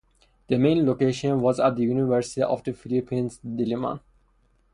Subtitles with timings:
[0.47, 3.99] The main location was at the University of the Philippines Diliman.